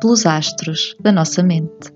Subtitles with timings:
[0.00, 1.90] pelos astros da nossa mente.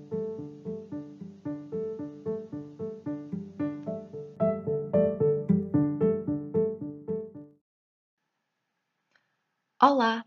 [9.81, 10.25] Olá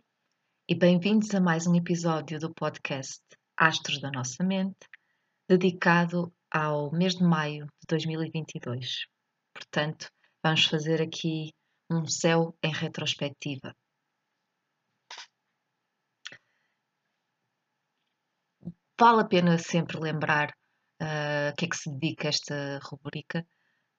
[0.66, 3.20] e bem-vindos a mais um episódio do podcast
[3.58, 4.88] Astros da Nossa Mente,
[5.46, 9.06] dedicado ao mês de maio de 2022.
[9.52, 10.08] Portanto,
[10.42, 11.52] vamos fazer aqui
[11.90, 13.74] um céu em retrospectiva.
[18.98, 20.48] Vale a pena sempre lembrar
[21.02, 23.46] uh, que é que se dedica esta rubrica.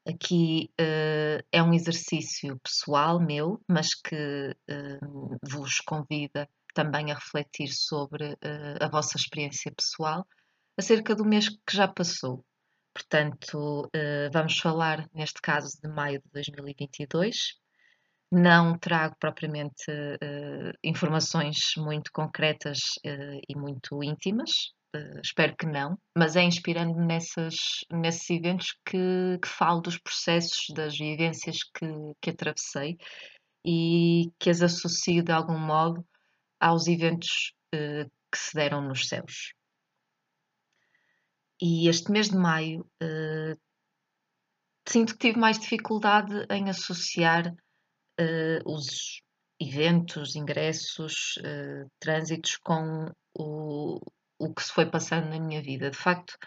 [0.07, 4.15] Aqui uh, é um exercício pessoal meu, mas que
[4.49, 8.37] uh, vos convida também a refletir sobre
[8.79, 10.23] a vossa experiência pessoal
[10.77, 12.45] acerca do mês que já passou.
[12.93, 13.89] Portanto,
[14.31, 17.55] vamos falar, neste caso, de maio de 2022.
[18.31, 19.85] Não trago propriamente
[20.83, 28.75] informações muito concretas e muito íntimas, Uh, espero que não, mas é inspirando-me nesses eventos
[28.85, 31.85] que, que falo dos processos, das vivências que,
[32.21, 32.97] que atravessei
[33.65, 36.05] e que as associo de algum modo
[36.59, 39.53] aos eventos uh, que se deram nos céus.
[41.61, 43.59] E este mês de maio uh,
[44.87, 47.53] sinto que tive mais dificuldade em associar
[48.65, 49.21] os
[49.61, 51.35] eventos, ingressos,
[51.99, 53.99] trânsitos com o,
[54.39, 55.89] o que se foi passando na minha vida.
[55.89, 56.37] De facto,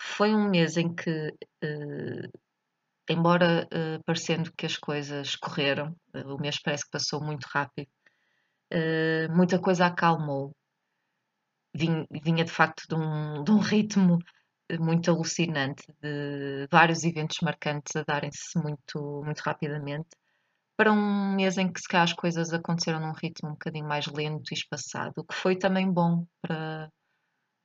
[0.00, 1.28] foi um mês em que,
[1.64, 2.38] uh,
[3.08, 7.88] embora uh, parecendo que as coisas correram, uh, o mês parece que passou muito rápido,
[9.34, 10.54] muita coisa acalmou.
[11.74, 14.18] Vinha, vinha de facto de um, de um ritmo
[14.78, 20.08] muito alucinante, de vários eventos marcantes a darem-se muito, muito rapidamente,
[20.76, 24.06] para um mês em que se calhar as coisas aconteceram num ritmo um bocadinho mais
[24.06, 26.88] lento e espaçado, o que foi também bom para,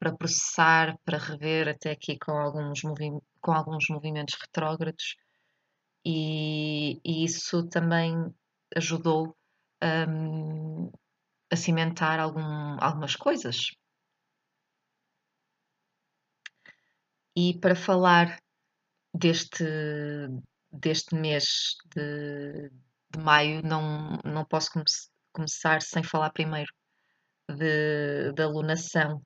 [0.06, 2.82] para processar, para rever, até aqui com alguns,
[3.42, 5.16] com alguns movimentos retrógrados,
[6.06, 8.14] e, e isso também
[8.76, 9.36] ajudou
[9.84, 10.92] um,
[11.52, 12.44] a cimentar algum,
[12.80, 13.72] algumas coisas.
[17.36, 18.38] E para falar
[19.12, 19.66] deste,
[20.72, 22.70] deste mês de,
[23.10, 24.86] de maio, não, não posso come
[25.34, 26.72] começar sem falar primeiro
[27.50, 29.20] de, da alunação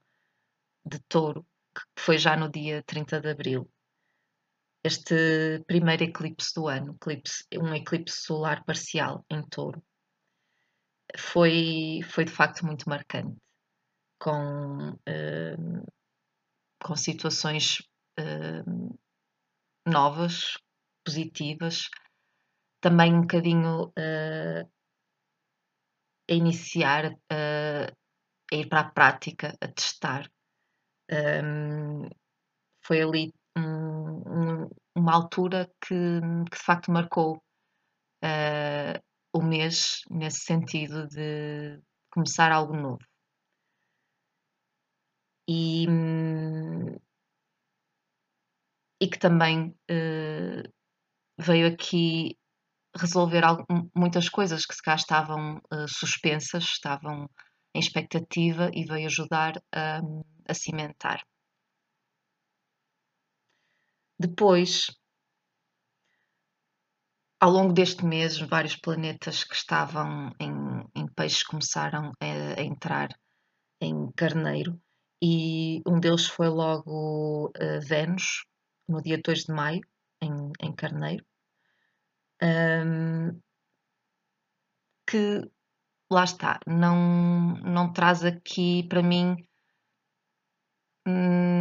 [0.85, 3.69] de touro, que foi já no dia 30 de abril.
[4.83, 9.83] Este primeiro eclipse do ano, eclipse, um eclipse solar parcial em touro,
[11.17, 13.37] foi, foi de facto muito marcante,
[14.19, 15.85] com, uh,
[16.81, 17.79] com situações
[18.19, 18.99] uh,
[19.85, 20.57] novas,
[21.03, 21.89] positivas,
[22.79, 24.71] também um bocadinho uh,
[26.29, 30.29] a iniciar, a ir para a prática, a testar
[31.11, 32.09] um,
[32.85, 35.95] foi ali um, um, uma altura que,
[36.49, 37.37] que, de facto marcou
[38.23, 38.99] uh,
[39.33, 41.79] o mês nesse sentido de
[42.11, 42.99] começar algo novo.
[45.47, 45.87] E,
[49.01, 50.71] e que também uh,
[51.39, 52.37] veio aqui
[52.95, 53.65] resolver algo,
[53.95, 57.29] muitas coisas que se cá estavam uh, suspensas, estavam
[57.73, 60.01] em expectativa e veio ajudar a,
[60.47, 61.23] a cimentar.
[64.19, 64.87] Depois,
[67.39, 70.51] ao longo deste mês, vários planetas que estavam em,
[70.93, 73.09] em peixes começaram a, a, entrar
[73.79, 74.79] em carneiro
[75.21, 78.45] e um deles foi logo uh, Vênus,
[78.87, 79.81] no dia 2 de maio,
[80.21, 81.25] em, em carneiro.
[82.41, 83.39] Um,
[85.05, 85.49] que
[86.11, 89.35] lá está, não, não traz aqui para mim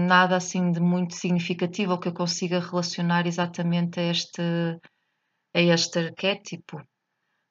[0.07, 4.43] nada assim de muito significativo ou que eu consiga relacionar exatamente a este,
[5.55, 6.83] a este arquétipo,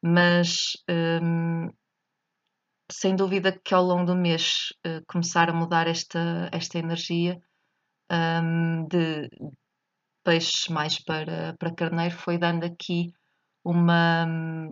[0.03, 1.69] mas hum,
[2.91, 7.39] sem dúvida que ao longo do mês uh, começar a mudar esta, esta energia
[8.11, 9.29] um, de
[10.23, 13.11] peixes mais para, para carneiro foi dando aqui
[13.67, 14.25] uma,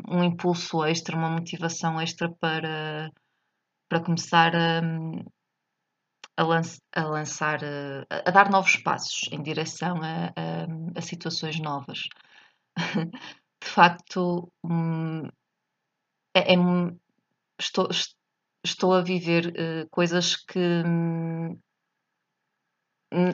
[0.07, 3.11] um impulso extra, uma motivação extra para,
[3.89, 4.81] para começar a,
[6.37, 11.59] a, lanç, a lançar, uh, a, dar novos passos em direção a, a, a situações
[11.59, 12.03] novas.
[13.61, 15.25] de facto, um,
[16.33, 16.57] é, é,
[17.59, 17.89] estou,
[18.63, 21.59] estou a viver uh, coisas que um,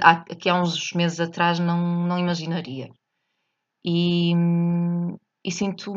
[0.02, 2.90] há, que há uns meses atrás não, não imaginaria.
[3.86, 5.94] E, um, e sinto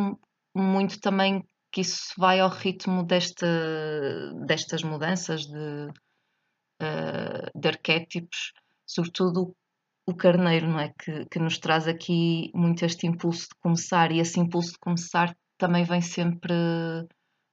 [0.54, 3.46] muito também que isso vai ao ritmo desta,
[4.46, 5.88] destas mudanças de,
[6.80, 8.52] uh, de arquétipos,
[8.86, 9.56] sobretudo
[10.06, 10.92] o carneiro, não é?
[10.96, 15.36] Que, que nos traz aqui muito este impulso de começar, e esse impulso de começar
[15.58, 16.54] também vem sempre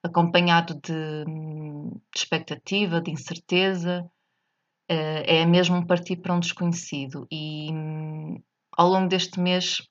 [0.04, 7.26] acompanhado de, de expectativa, de incerteza, uh, é mesmo partir para um desconhecido.
[7.32, 8.40] E um,
[8.78, 9.82] ao longo deste mês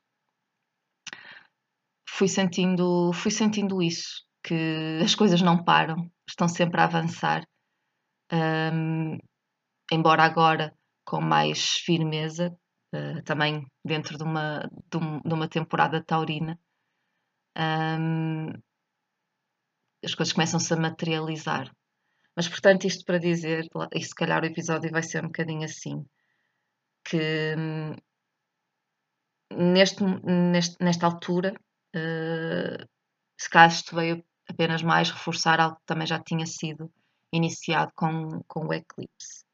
[2.21, 7.47] fui sentindo, fui sentindo isso, que as coisas não param, estão sempre a avançar.
[8.31, 9.17] Um,
[9.91, 12.55] embora agora com mais firmeza,
[12.95, 16.61] uh, também dentro de uma, de, um, de uma temporada taurina,
[17.57, 18.51] um,
[20.05, 21.75] as coisas começam-se a materializar.
[22.37, 26.05] Mas, portanto, isto para dizer, e se calhar o episódio vai ser um bocadinho assim,
[27.03, 27.97] que hum,
[29.51, 31.55] neste, neste, nesta altura,
[31.97, 32.89] uh,
[33.39, 36.93] se calhar isto veio apenas mais reforçar algo que também já tinha sido
[37.33, 39.45] iniciado com, com o eclipse.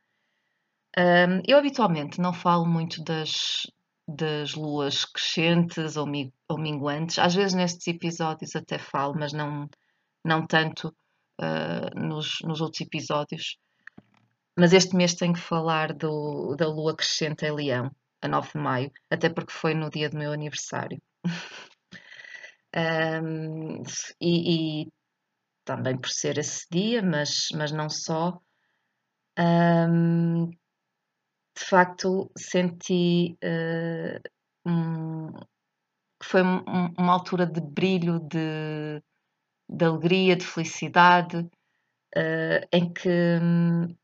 [0.99, 3.67] Um, eu habitualmente não falo muito das,
[4.09, 7.19] das luas crescentes ou, mi, ou minguantes.
[7.19, 9.69] Às vezes nestes episódios até falo, mas não,
[10.25, 10.89] não tanto
[11.41, 13.59] uh, nos, nos outros episódios.
[14.59, 17.91] Mas este mês tenho que falar do, da lua crescente em Leão,
[18.23, 21.01] a 9 de maio, até porque foi no dia do meu aniversário.
[22.77, 23.83] um,
[24.21, 24.93] e, e,
[25.65, 28.39] também por ser esse dia, mas, mas não só.
[29.39, 30.51] Um,
[31.57, 34.21] de facto senti uh,
[34.71, 35.33] um,
[36.21, 39.03] que foi um, uma altura de brilho, de,
[39.69, 43.09] de alegria, de felicidade, uh, em que
[43.43, 43.97] um,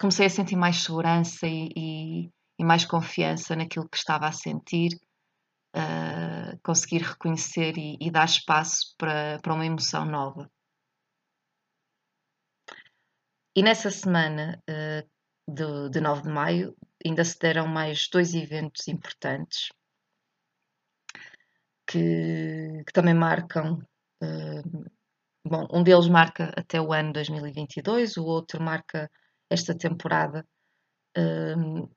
[0.00, 4.98] comecei a sentir mais segurança e, e, e, mais confiança naquilo que estava a sentir,
[5.76, 6.15] uh,
[6.62, 10.50] conseguir reconhecer e, e, dar espaço para, para uma emoção nova.
[13.54, 15.08] E nessa semana uh,
[15.48, 19.68] de, de 9 de maio, ainda se deram mais dois eventos importantes
[21.86, 23.78] que, que também marcam.
[24.22, 24.84] Uh,
[25.46, 29.10] bom, um deles marca até o ano 2022, o outro marca
[29.50, 30.44] esta temporada.
[31.16, 31.88] Uh,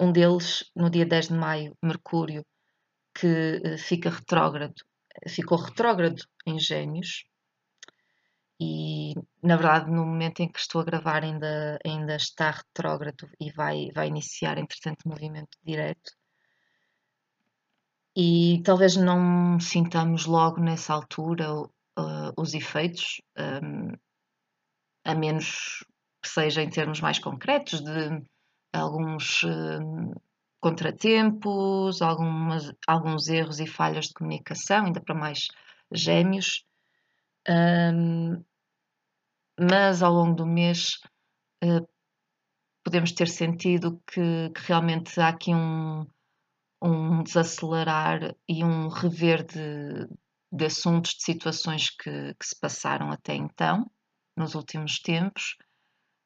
[0.00, 2.44] um deles, no dia 10 de maio, Mercúrio,
[3.20, 4.74] que uh, fica retrógrado,
[5.28, 7.24] ficou retrógrado em Gêmeos,
[8.60, 13.52] e na verdade no momento em que estou a gravar ainda, ainda está retrógrado e
[13.52, 16.12] vai, vai iniciar entretanto movimento direto.
[18.16, 23.20] E talvez não sintamos logo nessa altura uh, os efeitos
[23.62, 23.92] um,
[25.04, 25.84] a menos
[26.20, 28.22] que seja em termos mais concretos de
[28.72, 30.12] alguns um,
[30.60, 35.48] contratempos, algumas, alguns erros e falhas de comunicação, ainda para mais
[35.92, 36.64] gêmeos.
[37.48, 38.44] Um,
[39.58, 41.00] mas ao longo do mês
[41.64, 41.88] uh,
[42.84, 46.06] podemos ter sentido que, que, realmente há aqui um,
[46.82, 50.08] um desacelerar e um rever de,
[50.52, 53.90] de assuntos, de situações que, que, se passaram até então,
[54.36, 55.56] nos últimos tempos.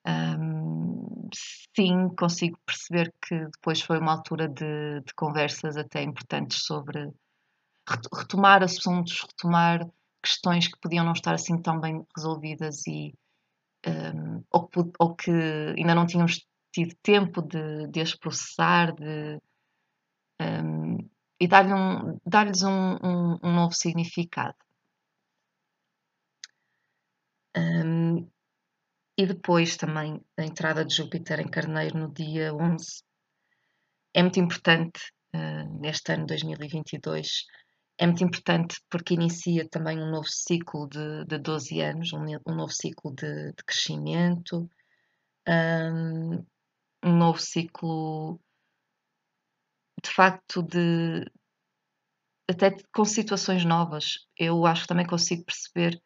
[0.07, 0.92] Um,
[1.35, 7.11] sim, consigo perceber que depois foi uma altura de, de conversas até importantes sobre
[8.15, 9.89] retomar assuntos, retomar
[10.23, 13.13] questões que podiam não estar assim tão bem resolvidas e
[13.87, 19.41] um, ou, que, ou, que, ainda não tínhamos tido tempo de, de as processar de,
[20.41, 20.99] um,
[21.41, 24.57] e dar-lhes um, dar um, um, um, novo significado.
[29.17, 33.03] E depois também a entrada de Júpiter em Carneiro no dia 11
[34.15, 35.01] é muito importante
[35.35, 37.47] uh, neste ano 2022
[37.99, 42.55] é muito importante porque inicia também um novo ciclo de, de 12 anos, um, um
[42.55, 44.69] novo ciclo de, de crescimento,
[45.47, 46.45] um,
[47.05, 48.41] um, novo ciclo
[50.03, 51.25] de facto de
[52.51, 54.27] até com situações novas.
[54.37, 56.03] Eu acho que também consigo perceber,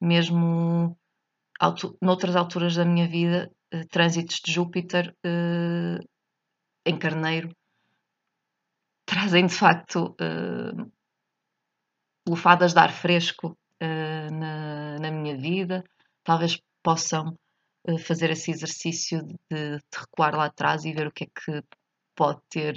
[0.00, 0.98] mesmo
[2.02, 6.04] noutras alturas da minha vida, uh, trânsitos de Júpiter uh,
[6.84, 7.48] em Carneiro
[9.06, 10.92] trazem de facto uh,
[12.28, 15.84] lufadas de ar fresco na, na, minha vida,
[16.24, 17.38] talvez possam
[18.06, 21.62] fazer esse exercício de, de, recuar lá atrás e ver o que é que
[22.16, 22.74] pode ter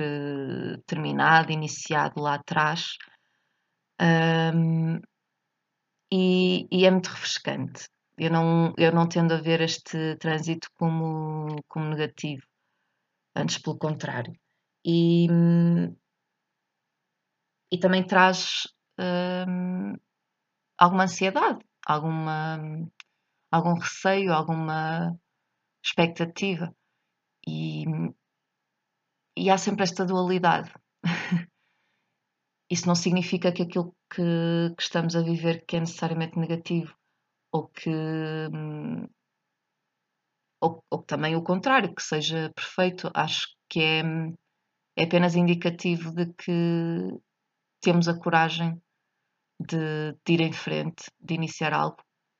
[0.86, 2.98] terminado, iniciado lá atrás.
[4.00, 5.00] Um,
[6.12, 7.88] e, e, é muito refrescante.
[8.20, 12.46] Eu não, eu não tendo a ver este trânsito como, como negativo,
[13.34, 14.34] antes pelo contrário.
[14.86, 15.28] E,
[17.72, 18.68] e também traz
[19.48, 19.96] hum,
[20.78, 22.60] alguma ansiedade, alguma,
[23.50, 25.18] algum receio, alguma
[25.82, 26.76] expectativa.
[27.48, 27.86] E,
[29.38, 30.74] e há sempre esta dualidade.
[32.70, 34.22] Isso não significa que aquilo que,
[34.76, 36.99] que, estamos a viver que é necessariamente negativo
[37.52, 39.08] ou que hum,
[40.62, 43.10] ou, ou também o contrário, que seja perfeito.
[43.14, 44.02] Acho que é,
[44.98, 47.20] é apenas indicativo de que
[47.82, 48.82] temos a coragem
[49.60, 51.98] de, de ir em frente, de iniciar algo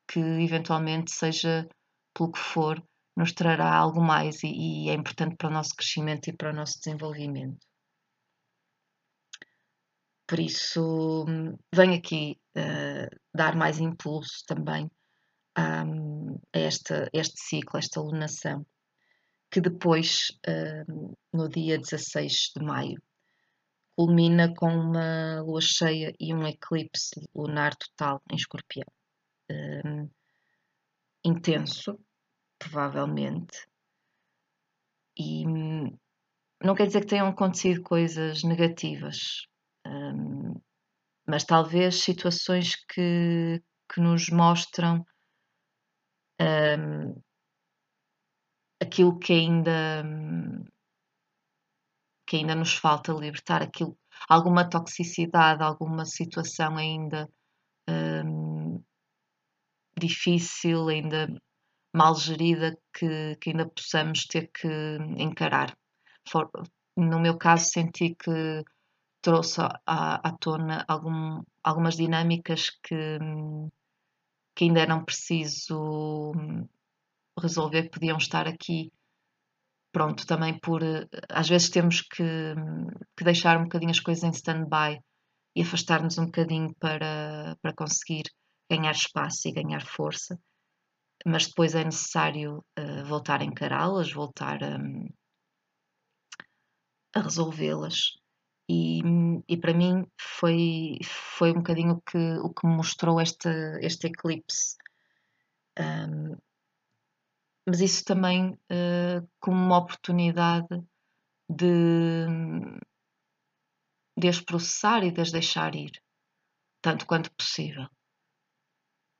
[0.08, 1.68] que eventualmente seja
[2.14, 2.84] pelo que for,
[3.16, 6.56] nos trará algo mais e, e, é importante para o nosso crescimento e para o
[6.56, 7.60] nosso desenvolvimento.
[10.28, 11.26] Por isso,
[11.74, 14.90] venho aqui uh, dar mais impulso também
[15.60, 15.84] a,
[16.54, 18.66] esta, este ciclo, esta lunação,
[19.52, 23.02] que depois, uh, no dia 16 de maio,
[23.96, 28.88] culmina com uma lua cheia e um eclipse lunar total em escorpião.
[29.52, 30.10] Um,
[31.26, 32.00] intenso,
[32.58, 33.68] provavelmente,
[35.18, 35.44] e
[36.64, 39.48] não quer dizer que tenham acontecido coisas negativas,
[39.86, 40.54] um,
[41.28, 43.62] mas talvez situações que,
[43.94, 45.06] que nos mostram
[46.42, 47.22] um,
[48.82, 50.04] aquilo que ainda
[52.26, 57.28] que ainda nos falta libertar aquilo, alguma toxicidade, alguma situação ainda
[57.90, 58.84] hum,
[59.98, 61.28] difícil, ainda
[61.94, 64.68] mal gerida que, que, ainda possamos ter que
[65.18, 65.76] encarar.
[66.30, 66.50] For,
[66.96, 68.64] no meu caso, senti que
[69.22, 73.18] trouxe à, à tona algum, algumas dinâmicas que,
[74.60, 76.34] que ainda eram preciso
[77.40, 78.92] resolver, que podiam estar aqui
[79.90, 80.82] pronto, também por
[81.30, 82.54] às vezes temos que,
[83.16, 85.00] que deixar um bocadinho as coisas em stand-by
[85.56, 88.24] e afastar-nos um bocadinho para, para conseguir
[88.70, 90.38] ganhar espaço e ganhar força,
[91.26, 94.78] mas depois é necessário uh, voltar a encará-las, voltar a,
[97.16, 98.19] a resolvê-las.
[98.70, 99.02] E,
[99.48, 103.50] e para mim foi, foi um bocadinho o que, o que mostrou este,
[103.82, 104.78] este eclipse.
[105.80, 106.38] Um,
[107.66, 110.68] mas isso também uh, como uma oportunidade
[111.50, 112.28] de,
[114.16, 115.92] de as processar e de as deixar ir,
[116.80, 117.88] tanto quanto possível.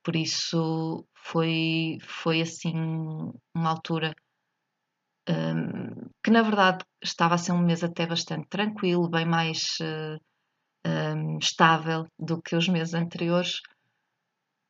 [0.04, 2.74] Por isso foi, foi assim
[3.54, 4.14] uma altura
[5.28, 5.89] um,
[6.22, 10.16] que na verdade estava a ser um mês até bastante tranquilo, bem mais uh,
[10.86, 13.60] um, ehm, estável do que os meses anteriores,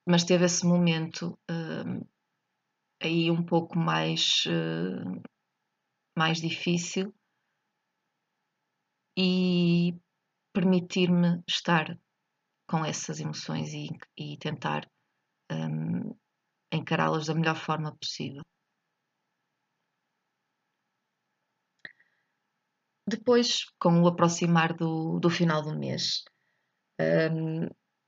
[0.07, 2.01] mas teve esse momento ehm,
[3.03, 5.23] aí um pouco mais, uh,
[6.17, 7.13] mais difícil
[9.17, 9.95] e
[10.53, 11.99] permitir-me estar
[12.69, 14.89] com essas emoções e, e tentar
[15.51, 16.15] um,
[16.73, 18.43] encará-las da melhor forma possível.
[23.11, 26.23] Depois, com o aproximar do, do final do mês,
[27.01, 27.67] um,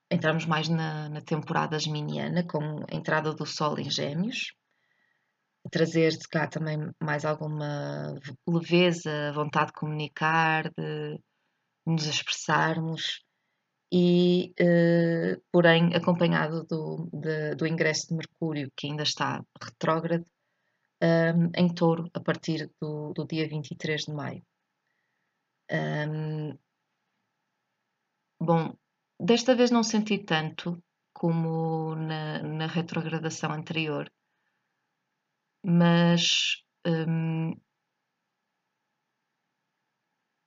[0.09, 4.53] entramos mais na, na temporada geminiana, com a entrada do Sol em Gêmeos,
[5.73, 8.15] trazer de cá também mais alguma
[8.47, 11.19] leveza, vontade de comunicar, de
[11.85, 13.25] nos expressarmos
[13.93, 20.25] e, eh, porém, acompanhado do, de, do ingresso de Mercúrio, que ainda está retrógrado,
[21.03, 24.43] um, em touro, a partir do, do dia 23 de maio.
[25.73, 26.59] Um,
[28.39, 28.77] bom,
[29.19, 30.83] desta vez não senti tanto
[31.15, 34.13] como na, na retrogradação anterior,
[35.65, 37.55] mas hum,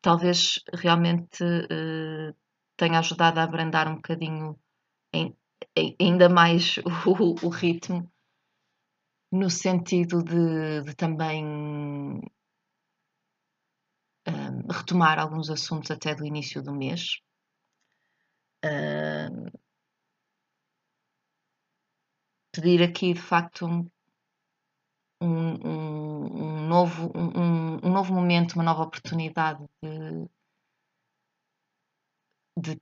[0.01, 2.35] talvez realmente uh,
[2.77, 4.59] tenha ajudado a abrandar um bocadinho
[5.13, 5.35] em,
[5.75, 6.77] em, ainda mais
[7.07, 8.11] o, o, ritmo,
[9.31, 12.21] no sentido de, de também
[14.27, 17.19] um, retomar alguns assuntos até do início do mês.
[18.63, 19.51] Uh,
[22.51, 23.89] pedir aqui de facto um,
[25.21, 30.29] um, um, um novo, um, um, novo momento, uma nova oportunidade de,
[32.57, 32.81] de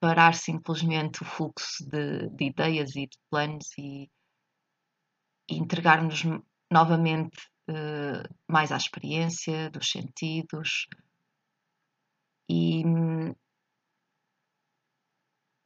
[0.00, 4.10] parar simplesmente o fluxo de, de ideias e de planos e,
[5.50, 6.22] e entregarmos
[6.70, 10.86] novamente uh, mais à experiência dos sentidos
[12.48, 13.34] e hum,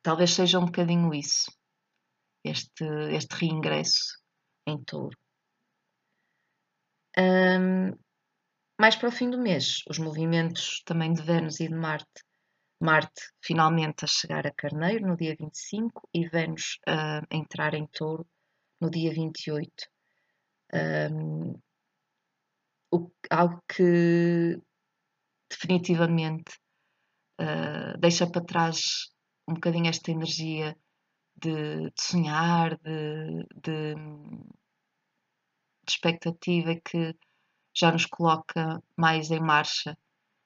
[0.02, 1.50] talvez seja um bocadinho isso,
[2.44, 4.18] este, este reingresso
[4.66, 5.16] em touro.
[7.16, 7.96] Um,
[8.78, 12.23] mais para o fim do mês, os movimentos também de Vênus e de Marte.
[12.80, 18.26] Marte finalmente a chegar a Carneiro no dia 25 e Vênus a entrar em Touro
[18.80, 19.70] no dia 28.
[20.75, 21.54] Um,
[22.94, 24.58] o, algo que
[25.50, 26.52] definitivamente
[27.40, 28.78] uh, deixa para trás
[29.48, 30.76] um bocadinho esta energia
[31.36, 37.16] de, de sonhar, de, de, de expectativa que
[37.76, 39.98] já nos coloca mais em marcha,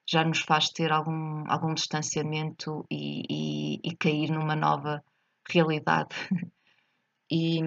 [0.08, 5.04] já nos faz ter algum, algum distanciamento e, e, e cair numa nova
[5.48, 6.14] realidade.
[7.30, 7.60] e,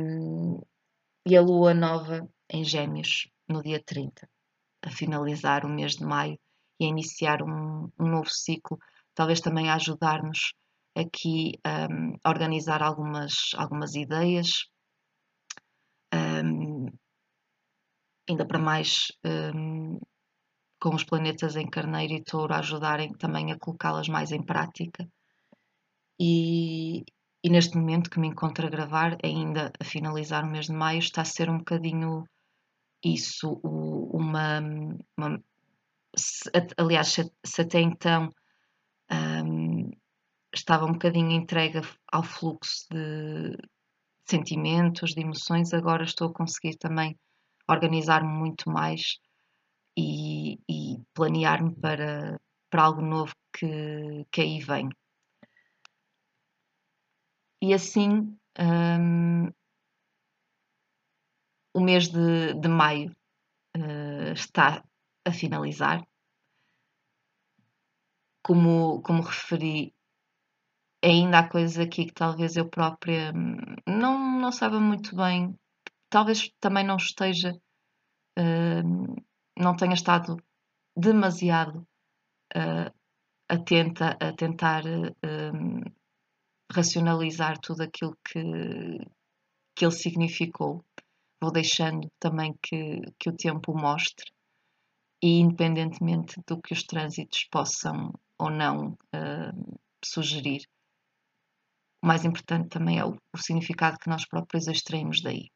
[1.28, 4.28] e a lua nova em Gêmeos, no dia 30,
[4.82, 6.38] a finalizar o mês de maio
[6.80, 8.80] e a iniciar um, um novo ciclo,
[9.14, 10.54] talvez também a ajudar-nos
[10.96, 14.66] aqui um, a organizar algumas, algumas ideias,
[16.14, 16.88] um,
[18.30, 20.00] ainda para mais um,
[20.80, 25.08] com os planetas em Carneiro e Touro a ajudarem também a colocá-las mais em prática.
[26.20, 27.04] E,
[27.44, 31.00] e, neste momento que me encontro a gravar, ainda a finalizar o mês de maio,
[31.00, 32.26] está a ser um bocadinho
[33.04, 34.60] isso, uma.
[35.18, 35.44] uma
[36.78, 37.08] aliás,
[37.46, 38.30] se, até então
[39.12, 39.90] um,
[40.54, 41.82] estava um bocadinho entregue
[42.12, 43.58] ao fluxo de
[44.30, 47.18] sentimentos, de emoções, agora estou a conseguir também
[47.70, 49.20] organizar-me muito mais
[49.98, 52.40] e, e planear-me para,
[52.70, 54.90] para algo novo que, que aí vem.
[57.62, 59.48] E assim, um,
[61.74, 63.12] o mês de, de maio
[63.78, 64.84] uh, está
[65.26, 66.06] a finalizar.
[68.44, 69.94] Como, como referi,
[71.04, 73.58] ainda há coisas aqui que talvez eu própria hum,
[73.88, 75.56] não, não saiba muito bem
[76.12, 77.54] talvez também não esteja,
[78.38, 79.24] uh,
[79.58, 80.38] não tenha estado
[80.96, 81.88] demasiado
[82.56, 82.94] uh,
[83.50, 85.92] atenta a tentar uh,
[86.72, 88.44] racionalizar tudo aquilo que,
[89.76, 90.86] que ele significou.
[91.42, 94.32] Vou deixando também que, que o tempo mostre
[95.22, 98.98] e independentemente do que os trânsitos possam ou não
[100.04, 100.68] sugerir,
[102.04, 105.52] o mais importante também é o, o significado que nós próprios extraímos daí.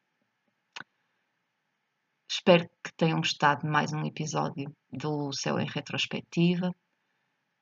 [2.30, 6.70] Espero que tenham gostado de mais um episódio do Céu em Retrospectiva.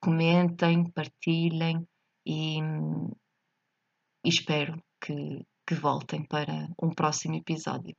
[0.01, 1.87] Comentem, partilhem
[2.25, 7.95] e, e espero que, que voltem para um próximo episódio.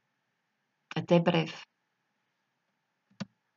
[0.94, 1.54] Até breve!